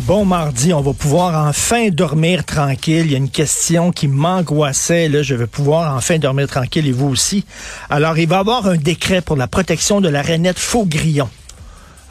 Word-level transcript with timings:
bon 0.00 0.24
mardi, 0.24 0.72
on 0.72 0.80
va 0.80 0.92
pouvoir 0.92 1.46
enfin 1.48 1.88
dormir 1.90 2.44
tranquille. 2.44 3.06
Il 3.06 3.12
y 3.12 3.14
a 3.14 3.18
une 3.18 3.30
question 3.30 3.92
qui 3.92 4.08
m'angoissait, 4.08 5.08
là, 5.08 5.22
je 5.22 5.34
vais 5.34 5.46
pouvoir 5.46 5.96
enfin 5.96 6.18
dormir 6.18 6.48
tranquille 6.48 6.86
et 6.86 6.92
vous 6.92 7.08
aussi. 7.08 7.44
Alors, 7.90 8.18
il 8.18 8.28
va 8.28 8.36
y 8.36 8.38
avoir 8.40 8.66
un 8.66 8.76
décret 8.76 9.20
pour 9.20 9.36
la 9.36 9.46
protection 9.46 10.00
de 10.00 10.08
la 10.08 10.22
rainette 10.22 10.58
Faux-Grillon. 10.58 11.28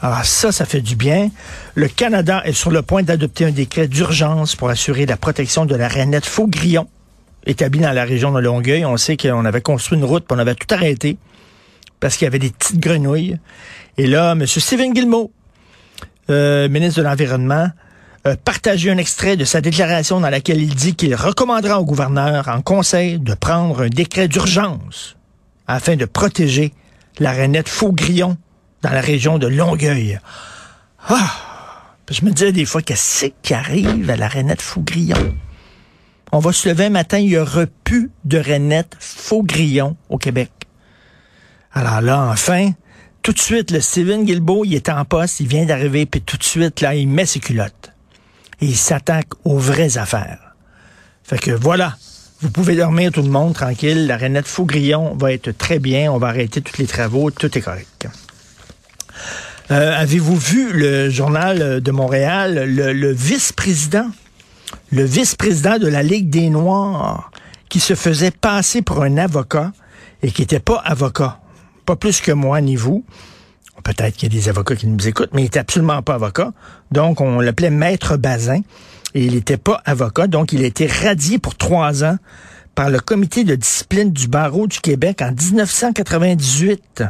Alors 0.00 0.24
ça, 0.24 0.52
ça 0.52 0.66
fait 0.66 0.80
du 0.80 0.96
bien. 0.96 1.30
Le 1.74 1.88
Canada 1.88 2.42
est 2.44 2.52
sur 2.52 2.70
le 2.70 2.82
point 2.82 3.02
d'adopter 3.02 3.46
un 3.46 3.50
décret 3.50 3.88
d'urgence 3.88 4.54
pour 4.54 4.68
assurer 4.68 5.06
la 5.06 5.16
protection 5.16 5.66
de 5.66 5.74
la 5.74 5.88
rainette 5.88 6.26
Faux-Grillon, 6.26 6.88
établie 7.46 7.80
dans 7.80 7.92
la 7.92 8.04
région 8.04 8.32
de 8.32 8.40
Longueuil. 8.40 8.84
On 8.84 8.96
sait 8.96 9.16
qu'on 9.16 9.44
avait 9.44 9.62
construit 9.62 9.98
une 9.98 10.04
route, 10.04 10.24
puis 10.26 10.36
on 10.36 10.40
avait 10.40 10.54
tout 10.54 10.72
arrêté 10.74 11.16
parce 12.00 12.16
qu'il 12.16 12.26
y 12.26 12.28
avait 12.28 12.38
des 12.38 12.50
petites 12.50 12.80
grenouilles. 12.80 13.38
Et 13.96 14.06
là, 14.06 14.32
M. 14.32 14.46
Steven 14.46 14.92
Guillemot, 14.92 15.30
euh, 16.30 16.68
ministre 16.68 17.00
de 17.00 17.04
l'Environnement, 17.04 17.68
a 18.24 18.36
partagé 18.36 18.90
un 18.90 18.96
extrait 18.96 19.36
de 19.36 19.44
sa 19.44 19.60
déclaration 19.60 20.20
dans 20.20 20.30
laquelle 20.30 20.62
il 20.62 20.74
dit 20.74 20.94
qu'il 20.94 21.14
recommandera 21.14 21.80
au 21.80 21.84
gouverneur 21.84 22.48
en 22.48 22.62
conseil 22.62 23.18
de 23.18 23.34
prendre 23.34 23.82
un 23.82 23.88
décret 23.88 24.28
d'urgence 24.28 25.16
afin 25.66 25.96
de 25.96 26.04
protéger 26.06 26.72
la 27.18 27.32
rainette 27.32 27.68
faux-grillon 27.68 28.36
dans 28.82 28.90
la 28.90 29.00
région 29.00 29.38
de 29.38 29.46
Longueuil. 29.46 30.18
Ah! 31.08 31.30
Je 32.10 32.24
me 32.24 32.30
disais 32.30 32.52
des 32.52 32.66
fois, 32.66 32.82
qu'est-ce 32.82 33.26
qui 33.42 33.54
arrive 33.54 34.10
à 34.10 34.16
la 34.16 34.28
rainette 34.28 34.60
faux-grillon? 34.60 35.36
On 36.32 36.38
va 36.38 36.52
se 36.52 36.68
lever 36.68 36.86
un 36.86 36.90
matin, 36.90 37.18
il 37.18 37.30
y 37.30 37.38
aura 37.38 37.64
plus 37.84 38.10
de 38.24 38.38
rainette 38.38 38.94
faux-grillon 38.98 39.96
au 40.10 40.18
Québec. 40.18 40.50
Alors 41.72 42.00
là, 42.02 42.28
enfin, 42.30 42.72
tout 43.24 43.32
de 43.32 43.38
suite, 43.38 43.70
le 43.70 43.80
Steven 43.80 44.26
Guilbeault, 44.26 44.66
il 44.66 44.74
est 44.74 44.90
en 44.90 45.02
poste, 45.06 45.40
il 45.40 45.48
vient 45.48 45.64
d'arriver, 45.64 46.04
puis 46.04 46.20
tout 46.20 46.36
de 46.36 46.44
suite, 46.44 46.82
là, 46.82 46.94
il 46.94 47.08
met 47.08 47.24
ses 47.24 47.40
culottes. 47.40 47.90
Et 48.60 48.66
il 48.66 48.76
s'attaque 48.76 49.28
aux 49.44 49.56
vraies 49.56 49.96
affaires. 49.96 50.54
Fait 51.22 51.38
que 51.38 51.50
voilà, 51.50 51.96
vous 52.42 52.50
pouvez 52.50 52.76
dormir 52.76 53.10
tout 53.12 53.22
le 53.22 53.30
monde 53.30 53.54
tranquille. 53.54 54.06
La 54.06 54.18
Renette 54.18 54.46
Faugrillon 54.46 55.16
va 55.16 55.32
être 55.32 55.52
très 55.56 55.78
bien. 55.78 56.12
On 56.12 56.18
va 56.18 56.28
arrêter 56.28 56.60
tous 56.60 56.76
les 56.76 56.86
travaux, 56.86 57.30
tout 57.30 57.56
est 57.56 57.62
correct. 57.62 58.08
Euh, 59.70 59.98
Avez-vous 59.98 60.36
vu 60.36 60.74
le 60.74 61.08
journal 61.08 61.80
de 61.80 61.90
Montréal, 61.92 62.66
le 62.66 63.12
vice-président, 63.12 64.10
le 64.92 65.02
vice-président 65.02 65.78
de 65.78 65.88
la 65.88 66.02
Ligue 66.02 66.28
des 66.28 66.50
Noirs, 66.50 67.30
qui 67.70 67.80
se 67.80 67.94
faisait 67.94 68.32
passer 68.32 68.82
pour 68.82 69.02
un 69.02 69.16
avocat 69.16 69.72
et 70.22 70.30
qui 70.30 70.42
n'était 70.42 70.60
pas 70.60 70.82
avocat 70.84 71.40
pas 71.84 71.96
plus 71.96 72.20
que 72.20 72.32
moi 72.32 72.60
ni 72.60 72.76
vous. 72.76 73.04
Peut-être 73.82 74.16
qu'il 74.16 74.32
y 74.32 74.36
a 74.36 74.40
des 74.40 74.48
avocats 74.48 74.76
qui 74.76 74.86
nous 74.86 75.08
écoutent, 75.08 75.30
mais 75.32 75.42
il 75.42 75.44
n'était 75.44 75.58
absolument 75.58 76.00
pas 76.02 76.14
avocat. 76.14 76.52
Donc, 76.90 77.20
on 77.20 77.40
l'appelait 77.40 77.70
Maître 77.70 78.16
Bazin. 78.16 78.60
Et 79.14 79.24
il 79.24 79.34
n'était 79.34 79.56
pas 79.56 79.80
avocat. 79.84 80.26
Donc, 80.26 80.52
il 80.52 80.62
a 80.64 80.66
été 80.66 80.86
radié 80.86 81.38
pour 81.38 81.54
trois 81.54 82.02
ans 82.04 82.16
par 82.74 82.90
le 82.90 82.98
comité 82.98 83.44
de 83.44 83.54
discipline 83.54 84.12
du 84.12 84.26
barreau 84.26 84.66
du 84.66 84.80
Québec 84.80 85.22
en 85.22 85.30
1998. 85.32 87.04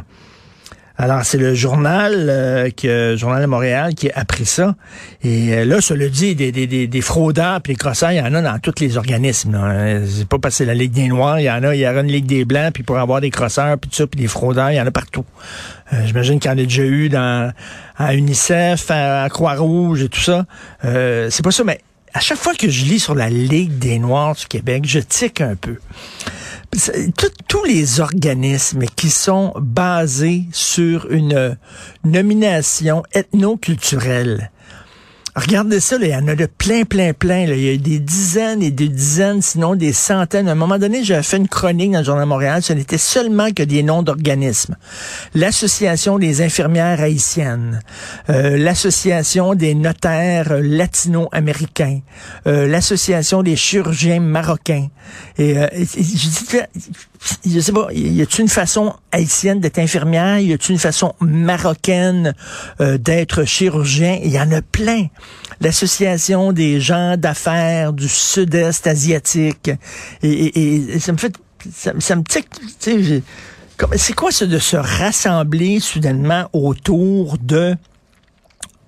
Alors, 0.97 1.25
c'est 1.25 1.37
le 1.37 1.53
journal, 1.53 2.27
euh, 2.29 2.69
que, 2.69 3.15
journal 3.17 3.41
de 3.41 3.47
Montréal 3.47 3.95
qui 3.95 4.09
a 4.11 4.19
appris 4.19 4.45
ça. 4.45 4.75
Et 5.23 5.53
euh, 5.53 5.65
là, 5.65 5.81
ça 5.81 5.93
le 5.95 6.09
dit, 6.09 6.35
des, 6.35 6.51
des, 6.51 6.67
des, 6.67 6.87
des 6.87 7.01
fraudeurs 7.01 7.61
puis 7.61 7.73
des 7.73 7.77
crosseurs, 7.77 8.11
il 8.11 8.17
y 8.17 8.21
en 8.21 8.33
a 8.33 8.41
dans 8.41 8.59
tous 8.59 8.79
les 8.79 8.97
organismes. 8.97 9.59
C'est 10.07 10.27
pas 10.27 10.39
parce 10.39 10.57
que 10.57 10.63
la 10.63 10.73
Ligue 10.73 10.93
des 10.93 11.07
Noirs, 11.07 11.39
il 11.39 11.43
y 11.43 11.51
en 11.51 11.63
a, 11.63 11.75
il 11.75 11.81
y 11.81 11.87
aura 11.87 11.99
une 11.99 12.07
Ligue 12.07 12.25
des 12.25 12.45
Blancs, 12.45 12.73
puis 12.73 12.83
pour 12.83 12.97
avoir 12.97 13.19
des 13.19 13.29
crosseurs, 13.29 13.77
puis 13.77 13.89
tout 13.89 13.95
ça, 13.97 14.07
puis 14.07 14.21
des 14.21 14.27
fraudeurs, 14.27 14.71
il 14.71 14.75
y 14.75 14.81
en 14.81 14.87
a 14.87 14.91
partout. 14.91 15.25
Euh, 15.93 15.97
J'imagine 16.05 16.39
qu'il 16.39 16.49
y 16.49 16.53
en 16.53 16.57
a 16.57 16.63
déjà 16.63 16.83
eu 16.83 17.09
dans 17.09 17.51
à 17.97 18.13
UNICEF, 18.13 18.89
à, 18.89 19.27
Croix-Rouge 19.29 20.03
et 20.03 20.09
tout 20.09 20.21
ça. 20.21 20.45
Euh, 20.83 21.29
c'est 21.29 21.43
pas 21.43 21.51
ça, 21.51 21.63
mais 21.63 21.79
à 22.13 22.19
chaque 22.19 22.37
fois 22.37 22.53
que 22.55 22.69
je 22.69 22.85
lis 22.85 22.99
sur 22.99 23.15
la 23.15 23.29
Ligue 23.29 23.77
des 23.77 23.99
Noirs 23.99 24.35
du 24.35 24.45
Québec, 24.45 24.83
je 24.85 24.99
tique 24.99 25.41
un 25.41 25.55
peu 25.55 25.77
tous 27.47 27.63
les 27.65 27.99
organismes 27.99 28.85
qui 28.95 29.09
sont 29.09 29.53
basés 29.57 30.43
sur 30.51 31.11
une 31.11 31.57
nomination 32.03 33.03
ethno-culturelle, 33.13 34.51
Regardez 35.35 35.81
ça, 35.81 35.97
là, 35.97 36.05
il 36.05 36.11
y 36.11 36.15
en 36.15 36.27
a 36.29 36.35
de 36.35 36.45
plein, 36.45 36.83
plein, 36.83 37.11
plein. 37.11 37.45
Là. 37.45 37.55
Il 37.55 37.63
y 37.63 37.73
a 37.73 37.75
des 37.75 37.99
dizaines 37.99 38.63
et 38.63 38.71
des 38.71 38.87
dizaines, 38.87 39.41
sinon 39.41 39.75
des 39.75 39.91
centaines. 39.91 40.47
À 40.47 40.53
un 40.53 40.55
moment 40.55 40.79
donné, 40.79 41.03
j'avais 41.03 41.23
fait 41.23 41.35
une 41.35 41.49
chronique 41.49 41.91
dans 41.91 41.99
le 41.99 42.05
Journal 42.05 42.23
de 42.23 42.29
Montréal. 42.29 42.63
Ce 42.63 42.71
n'était 42.71 42.97
seulement 42.97 43.51
que 43.51 43.63
des 43.63 43.83
noms 43.83 44.01
d'organismes. 44.01 44.77
L'Association 45.33 46.19
des 46.19 46.41
infirmières 46.41 47.01
haïtiennes, 47.01 47.81
euh, 48.29 48.57
l'Association 48.57 49.55
des 49.55 49.75
notaires 49.75 50.53
latino-américains, 50.61 51.99
euh, 52.47 52.65
l'Association 52.65 53.43
des 53.43 53.57
chirurgiens 53.57 54.21
marocains. 54.21 54.87
Et, 55.37 55.57
euh, 55.57 55.67
je 55.73 55.83
dis, 57.43 57.61
sais 57.61 57.71
pas, 57.73 57.87
y 57.91 58.21
a-t-il 58.21 58.41
une 58.41 58.47
façon 58.47 58.93
haïtienne 59.11 59.59
d'être 59.59 59.79
infirmière? 59.79 60.39
Y 60.39 60.53
a-t-il 60.53 60.73
une 60.73 60.79
façon 60.79 61.13
marocaine 61.19 62.33
euh, 62.79 62.97
d'être 62.97 63.43
chirurgien? 63.43 64.19
Il 64.23 64.31
y 64.31 64.39
en 64.39 64.51
a 64.51 64.61
plein. 64.61 65.07
L'association 65.61 66.51
des 66.51 66.81
gens 66.81 67.15
d'affaires 67.17 67.93
du 67.93 68.09
sud-est 68.09 68.87
asiatique. 68.87 69.71
Et, 70.21 70.99
ça 70.99 71.11
me 71.11 71.17
fait, 71.17 71.33
ça, 71.71 72.15
me 72.15 72.23
tique, 72.23 72.47
c'est 73.97 74.13
quoi 74.13 74.31
ça 74.31 74.45
de 74.45 74.59
se 74.59 74.77
rassembler 74.77 75.79
soudainement 75.79 76.49
autour 76.53 77.37
de 77.37 77.75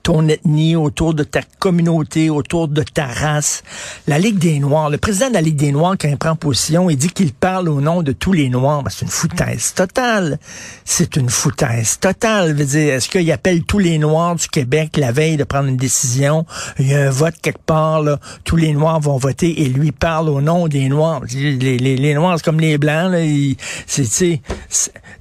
ton 0.07 0.25
ethnie, 0.29 0.77
autour 0.77 1.13
de 1.13 1.25
ta 1.25 1.41
communauté, 1.59 2.29
autour 2.29 2.69
de 2.69 2.81
ta 2.81 3.07
race. 3.07 3.61
La 4.07 4.17
Ligue 4.17 4.37
des 4.37 4.57
Noirs, 4.59 4.89
le 4.89 4.97
président 4.97 5.27
de 5.27 5.33
la 5.33 5.41
Ligue 5.41 5.57
des 5.57 5.73
Noirs, 5.73 5.95
quand 5.99 6.07
il 6.07 6.15
prend 6.15 6.37
position, 6.37 6.89
il 6.89 6.95
dit 6.95 7.09
qu'il 7.09 7.33
parle 7.33 7.67
au 7.67 7.81
nom 7.81 8.03
de 8.03 8.13
tous 8.13 8.31
les 8.31 8.47
Noirs. 8.47 8.83
Ben, 8.83 8.89
c'est 8.89 9.01
une 9.01 9.11
foutaise 9.11 9.73
totale. 9.73 10.39
C'est 10.85 11.17
une 11.17 11.29
foutaise 11.29 11.99
totale. 11.99 12.53
Veut 12.53 12.63
dire, 12.63 12.93
est-ce 12.93 13.09
qu'il 13.09 13.29
appelle 13.33 13.63
tous 13.63 13.79
les 13.79 13.97
Noirs 13.97 14.35
du 14.35 14.47
Québec 14.47 14.95
la 14.95 15.11
veille 15.11 15.35
de 15.35 15.43
prendre 15.43 15.67
une 15.67 15.75
décision? 15.75 16.45
Il 16.79 16.87
y 16.87 16.95
a 16.95 17.07
un 17.07 17.09
vote 17.09 17.35
quelque 17.41 17.65
part, 17.65 18.01
là, 18.01 18.17
tous 18.45 18.55
les 18.55 18.71
Noirs 18.71 19.01
vont 19.01 19.17
voter 19.17 19.61
et 19.61 19.65
lui 19.65 19.91
parle 19.91 20.29
au 20.29 20.39
nom 20.39 20.69
des 20.69 20.87
Noirs. 20.87 21.19
Les, 21.33 21.77
les, 21.77 21.97
les 21.97 22.13
Noirs, 22.13 22.37
c'est 22.37 22.45
comme 22.45 22.61
les 22.61 22.77
Blancs, 22.77 23.11
là, 23.11 23.19
c'est, 23.87 24.41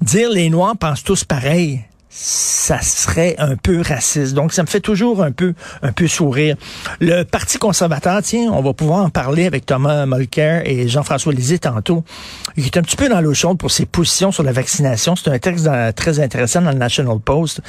dire 0.00 0.30
les 0.30 0.48
Noirs 0.48 0.76
pensent 0.76 1.02
tous 1.02 1.24
pareil 1.24 1.82
ça 2.18 2.80
serait 2.80 3.34
un 3.38 3.56
peu 3.56 3.82
raciste. 3.82 4.32
Donc, 4.32 4.54
ça 4.54 4.62
me 4.62 4.66
fait 4.66 4.80
toujours 4.80 5.22
un 5.22 5.32
peu, 5.32 5.52
un 5.82 5.92
peu 5.92 6.08
sourire. 6.08 6.56
Le 6.98 7.24
Parti 7.24 7.58
conservateur, 7.58 8.22
tiens, 8.22 8.50
on 8.52 8.62
va 8.62 8.72
pouvoir 8.72 9.04
en 9.04 9.10
parler 9.10 9.44
avec 9.44 9.66
Thomas 9.66 10.06
Mulcair 10.06 10.62
et 10.64 10.88
Jean-François 10.88 11.34
Lisée 11.34 11.58
tantôt. 11.58 12.04
Il 12.56 12.64
est 12.64 12.76
un 12.78 12.82
petit 12.82 12.96
peu 12.96 13.10
dans 13.10 13.20
l'eau 13.20 13.34
chaude 13.34 13.58
pour 13.58 13.70
ses 13.70 13.84
positions 13.84 14.32
sur 14.32 14.44
la 14.44 14.52
vaccination. 14.52 15.14
C'est 15.14 15.28
un 15.28 15.38
texte 15.38 15.68
très 15.94 16.18
intéressant 16.18 16.62
dans 16.62 16.72
le 16.72 16.78
National 16.78 17.18
Post. 17.20 17.60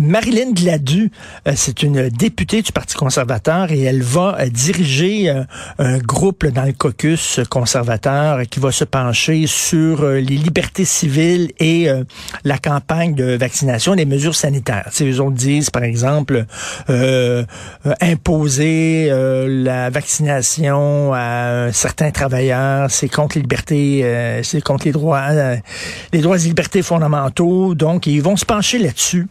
Marilyn 0.00 0.52
Gladu, 0.52 1.10
euh, 1.48 1.52
c'est 1.56 1.82
une 1.82 2.08
députée 2.08 2.62
du 2.62 2.70
Parti 2.70 2.94
conservateur 2.94 3.72
et 3.72 3.82
elle 3.82 4.02
va 4.02 4.36
euh, 4.38 4.48
diriger 4.48 5.28
euh, 5.28 5.42
un 5.80 5.98
groupe 5.98 6.46
dans 6.46 6.62
le 6.62 6.72
caucus 6.72 7.40
conservateur 7.50 8.42
qui 8.48 8.60
va 8.60 8.70
se 8.70 8.84
pencher 8.84 9.48
sur 9.48 10.06
les 10.06 10.20
libertés 10.22 10.84
civiles 10.84 11.50
et 11.58 11.88
la 12.44 12.58
campagne 12.58 13.14
de 13.14 13.36
vaccination, 13.36 13.94
les 13.94 14.04
mesures 14.04 14.34
sanitaires. 14.34 14.88
Si 14.92 15.04
eux 15.04 15.20
autres 15.20 15.36
disent, 15.36 15.70
par 15.70 15.82
exemple, 15.82 16.44
imposer 18.00 19.10
la 19.10 19.90
vaccination 19.90 21.12
à 21.14 21.68
certains 21.72 22.10
travailleurs, 22.10 22.90
c'est 22.90 23.08
contre 23.08 23.36
les 23.36 23.42
libertés, 23.42 24.40
c'est 24.42 24.62
contre 24.62 24.86
les 24.86 24.92
droits, 24.92 25.28
les 26.12 26.20
droits 26.20 26.36
et 26.36 26.48
libertés 26.48 26.82
fondamentaux. 26.82 27.74
Donc, 27.74 28.06
ils 28.06 28.22
vont 28.22 28.36
se 28.36 28.44
pencher 28.44 28.78
là-dessus 28.78 29.26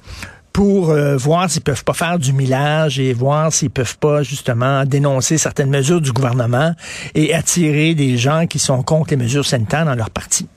pour 0.57 0.89
euh, 0.89 1.15
voir 1.15 1.51
s'ils 1.51 1.61
peuvent 1.61 1.83
pas 1.83 1.93
faire 1.93 2.17
du 2.17 2.33
millage 2.33 2.99
et 2.99 3.13
voir 3.13 3.53
s'ils 3.53 3.69
peuvent 3.69 3.99
pas 3.99 4.23
justement 4.23 4.85
dénoncer 4.85 5.37
certaines 5.37 5.69
mesures 5.69 6.01
du 6.01 6.11
gouvernement 6.11 6.73
et 7.13 7.35
attirer 7.35 7.93
des 7.93 8.17
gens 8.17 8.47
qui 8.47 8.57
sont 8.57 8.81
contre 8.81 9.11
les 9.11 9.17
mesures 9.17 9.45
sanitaires 9.45 9.85
dans 9.85 9.93
leur 9.93 10.09
parti. 10.09 10.47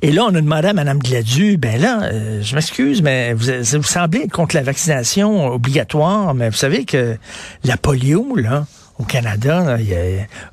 Et 0.00 0.10
là, 0.10 0.24
on 0.24 0.34
a 0.34 0.40
demandé 0.40 0.68
à 0.68 0.72
Mme 0.72 0.98
Gladu, 0.98 1.58
ben 1.58 1.78
là, 1.78 2.04
euh, 2.04 2.40
je 2.40 2.54
m'excuse, 2.54 3.02
mais 3.02 3.34
vous, 3.34 3.52
vous 3.60 3.82
semblez 3.82 4.20
être 4.20 4.32
contre 4.32 4.56
la 4.56 4.62
vaccination 4.62 5.48
obligatoire, 5.48 6.32
mais 6.32 6.48
vous 6.48 6.56
savez 6.56 6.86
que 6.86 7.18
la 7.64 7.76
polio, 7.76 8.34
là, 8.34 8.64
au 9.00 9.04
Canada. 9.04 9.78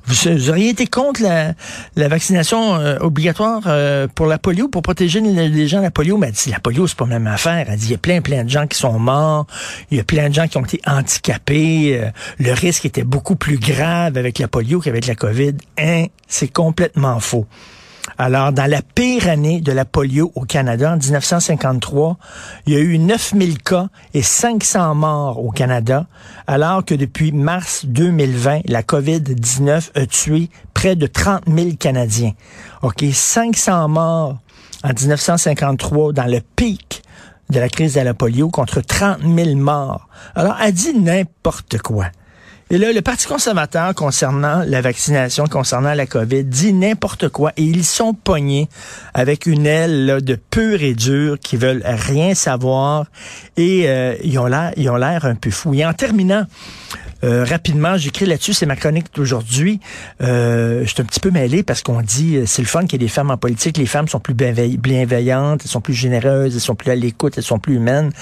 Vous, 0.06 0.50
auriez 0.50 0.70
été 0.70 0.86
contre 0.86 1.22
la, 1.22 1.54
vaccination 2.08 2.76
euh, 2.76 2.96
obligatoire 3.00 3.62
euh, 3.66 4.08
pour 4.12 4.26
la 4.26 4.38
polio, 4.38 4.68
pour 4.68 4.82
protéger 4.82 5.20
les, 5.20 5.68
gens 5.68 5.78
de 5.78 5.84
la 5.84 5.90
polio? 5.90 6.16
Mais 6.16 6.28
elle 6.28 6.32
dit, 6.32 6.50
la 6.50 6.60
polio, 6.60 6.86
c'est 6.86 6.96
pas 6.96 7.06
la 7.06 7.18
même 7.18 7.32
affaire. 7.32 7.66
Elle 7.68 7.78
dit, 7.78 7.86
il 7.86 7.92
y 7.92 7.94
a 7.94 7.98
plein, 7.98 8.20
plein 8.20 8.44
de 8.44 8.50
gens 8.50 8.66
qui 8.66 8.78
sont 8.78 8.98
morts. 8.98 9.46
Il 9.90 9.98
y 9.98 10.00
a 10.00 10.04
plein 10.04 10.28
de 10.28 10.34
gens 10.34 10.48
qui 10.48 10.56
ont 10.56 10.64
été 10.64 10.80
handicapés. 10.86 11.98
Euh, 11.98 12.10
le 12.38 12.52
risque 12.52 12.86
était 12.86 13.04
beaucoup 13.04 13.36
plus 13.36 13.58
grave 13.58 14.16
avec 14.16 14.38
la 14.38 14.48
polio 14.48 14.80
qu'avec 14.80 15.06
la 15.06 15.14
COVID. 15.14 15.54
Hein? 15.78 16.06
C'est 16.26 16.52
complètement 16.52 17.20
faux. 17.20 17.46
Alors, 18.20 18.50
dans 18.50 18.68
la 18.68 18.82
pire 18.82 19.28
année 19.28 19.60
de 19.60 19.70
la 19.70 19.84
polio 19.84 20.32
au 20.34 20.40
Canada, 20.40 20.92
en 20.92 20.96
1953, 20.96 22.18
il 22.66 22.72
y 22.72 22.76
a 22.76 22.80
eu 22.80 22.98
9000 22.98 23.62
cas 23.62 23.86
et 24.12 24.22
500 24.22 24.96
morts 24.96 25.44
au 25.44 25.52
Canada, 25.52 26.08
alors 26.48 26.84
que 26.84 26.96
depuis 26.96 27.30
mars 27.30 27.86
2020, 27.86 28.62
la 28.66 28.82
COVID-19 28.82 29.90
a 29.94 30.06
tué 30.06 30.50
près 30.74 30.96
de 30.96 31.06
30 31.06 31.44
000 31.46 31.76
Canadiens. 31.78 32.32
OK, 32.82 33.04
500 33.08 33.88
morts 33.88 34.38
en 34.82 34.88
1953 34.88 36.12
dans 36.12 36.26
le 36.26 36.40
pic 36.56 37.04
de 37.50 37.60
la 37.60 37.68
crise 37.68 37.94
de 37.94 38.00
la 38.00 38.14
polio 38.14 38.50
contre 38.50 38.80
30 38.80 39.18
000 39.22 39.54
morts. 39.54 40.08
Alors, 40.34 40.56
elle 40.60 40.72
dit 40.72 40.92
n'importe 40.92 41.78
quoi. 41.78 42.06
Et 42.70 42.76
là, 42.76 42.92
le 42.92 43.00
Parti 43.00 43.26
conservateur, 43.26 43.94
concernant 43.94 44.62
la 44.66 44.82
vaccination, 44.82 45.46
concernant 45.46 45.94
la 45.94 46.04
COVID, 46.04 46.44
dit 46.44 46.74
n'importe 46.74 47.30
quoi 47.30 47.52
et 47.56 47.62
ils 47.62 47.84
sont 47.84 48.12
pognés 48.12 48.68
avec 49.14 49.46
une 49.46 49.64
aile 49.66 50.20
de 50.22 50.34
pur 50.34 50.82
et 50.82 50.92
dur 50.92 51.38
qui 51.40 51.56
veulent 51.56 51.82
rien 51.84 52.34
savoir 52.34 53.06
et 53.56 53.88
euh, 53.88 54.16
ils 54.22 54.38
ont 54.38 54.46
l'air, 54.46 54.72
ils 54.76 54.90
ont 54.90 54.96
l'air 54.96 55.24
un 55.24 55.34
peu 55.34 55.50
fous. 55.50 55.72
Et 55.72 55.86
en 55.86 55.94
terminant, 55.94 56.44
euh, 57.24 57.42
rapidement, 57.44 57.96
j'écris 57.96 58.26
là-dessus, 58.26 58.52
c'est 58.52 58.66
ma 58.66 58.76
chronique 58.76 59.06
d'aujourd'hui. 59.14 59.80
Euh, 60.20 60.82
je 60.82 60.88
suis 60.88 61.00
un 61.00 61.06
petit 61.06 61.20
peu 61.20 61.30
mêlé 61.30 61.62
parce 61.62 61.82
qu'on 61.82 62.02
dit, 62.02 62.36
euh, 62.36 62.44
c'est 62.46 62.62
le 62.62 62.68
fun 62.68 62.82
qu'il 62.82 62.92
y 62.92 62.96
ait 62.96 63.06
des 63.06 63.08
femmes 63.08 63.30
en 63.30 63.38
politique. 63.38 63.78
Les 63.78 63.86
femmes 63.86 64.08
sont 64.08 64.20
plus 64.20 64.34
bienveillantes, 64.34 65.62
elles 65.64 65.70
sont 65.70 65.80
plus 65.80 65.94
généreuses, 65.94 66.54
elles 66.54 66.60
sont 66.60 66.74
plus 66.74 66.90
à 66.90 66.94
l'écoute, 66.94 67.38
elles 67.38 67.44
sont 67.44 67.58
plus 67.58 67.76
humaines. 67.76 68.12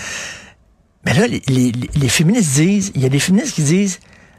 Mais 1.04 1.14
là, 1.14 1.26
les, 1.26 1.42
les, 1.48 1.72
les 1.94 2.08
féministes 2.08 2.54
disent, 2.54 2.92
il 2.94 3.02
y 3.02 3.06
a 3.06 3.08
des 3.08 3.18
féministes 3.18 3.54
qui 3.54 3.62
disent, 3.62 3.98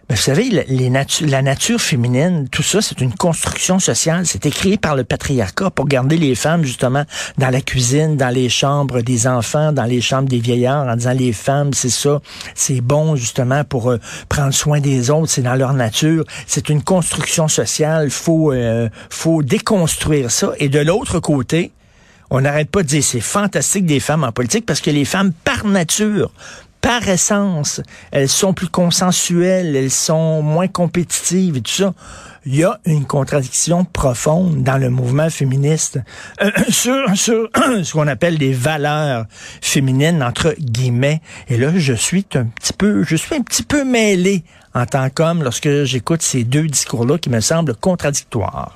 mais 0.10 0.16
vous 0.16 0.22
savez, 0.22 0.66
la 1.22 1.42
nature 1.42 1.82
féminine, 1.82 2.48
tout 2.50 2.64
ça, 2.64 2.82
c'est 2.82 3.02
une 3.02 3.14
construction 3.14 3.78
sociale. 3.78 4.26
C'est 4.26 4.40
créé 4.50 4.78
par 4.78 4.96
le 4.96 5.04
patriarcat 5.04 5.70
pour 5.70 5.86
garder 5.86 6.18
les 6.18 6.34
femmes, 6.34 6.64
justement, 6.64 7.04
dans 7.38 7.50
la 7.50 7.60
cuisine, 7.60 8.16
dans 8.16 8.30
les 8.30 8.48
chambres 8.48 9.02
des 9.02 9.28
enfants, 9.28 9.74
dans 9.74 9.84
les 9.84 10.00
chambres 10.00 10.30
des 10.30 10.40
vieillards, 10.40 10.88
en 10.88 10.96
disant 10.96 11.12
les 11.12 11.34
femmes, 11.34 11.74
c'est 11.74 11.90
ça, 11.90 12.22
c'est 12.56 12.80
bon, 12.80 13.18
justement, 13.18 13.66
pour 13.66 13.92
euh, 13.92 14.00
prendre 14.30 14.54
soin 14.54 14.80
des 14.80 15.10
autres, 15.10 15.30
c'est 15.30 15.42
dans 15.42 15.56
leur 15.56 15.74
nature. 15.74 16.24
C'est 16.46 16.70
une 16.70 16.84
construction 16.84 17.50
sociale. 17.50 18.10
Faut, 18.10 18.54
euh, 18.54 18.88
faut 19.10 19.44
déconstruire 19.44 20.32
ça. 20.32 20.54
Et 20.60 20.70
de 20.70 20.80
l'autre 20.80 21.20
côté, 21.20 21.74
on 22.30 22.42
n'arrête 22.42 22.70
pas 22.70 22.84
de 22.84 22.88
dire 22.88 23.04
c'est 23.04 23.20
fantastique 23.22 23.86
des 23.86 24.00
femmes 24.00 24.24
en 24.24 24.32
politique 24.32 24.66
parce 24.66 24.82
que 24.82 24.90
les 24.90 25.06
femmes, 25.06 25.32
par 25.44 25.66
nature, 25.66 26.32
par 26.88 27.10
essence, 27.10 27.82
elles 28.12 28.30
sont 28.30 28.54
plus 28.54 28.70
consensuelles, 28.70 29.76
elles 29.76 29.92
sont 29.92 30.42
moins 30.42 30.70
compétitives 30.70 31.58
et 31.58 31.62
tout 31.62 31.74
ça. 31.74 31.94
Il 32.46 32.56
y 32.56 32.64
a 32.64 32.80
une 32.86 33.06
contradiction 33.06 33.84
profonde 33.84 34.64
dans 34.64 34.78
le 34.78 34.90
mouvement 34.90 35.30
féministe 35.30 36.00
euh, 36.42 36.50
sur, 36.70 36.96
sur 37.18 37.50
ce 37.84 37.92
qu'on 37.92 38.08
appelle 38.08 38.38
des 38.38 38.54
valeurs 38.54 39.26
féminines 39.62 40.24
entre 40.24 40.56
guillemets. 40.58 41.22
Et 41.50 41.58
là, 41.58 41.74
je 41.76 41.92
suis 41.92 42.26
un 42.36 42.46
petit 42.46 42.72
peu, 42.72 43.04
je 43.04 43.18
suis 43.18 43.36
un 43.36 43.42
petit 43.42 43.64
peu 43.64 43.84
mêlé 43.84 44.46
en 44.74 44.86
tant 44.86 45.10
qu'homme 45.10 45.44
lorsque 45.44 45.84
j'écoute 45.84 46.22
ces 46.22 46.46
deux 46.46 46.68
discours-là 46.68 47.18
qui 47.18 47.30
me 47.30 47.42
semblent 47.42 47.76
contradictoires. 47.76 48.72